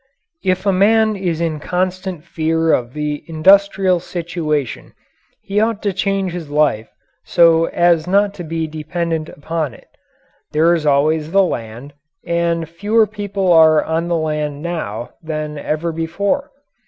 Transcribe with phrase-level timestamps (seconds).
[0.43, 4.95] If a man is in constant fear of the industrial situation
[5.43, 6.87] he ought to change his life
[7.23, 9.89] so as not to be dependent upon it.
[10.53, 11.93] There is always the land,
[12.25, 16.49] and fewer people are on the land now than ever before.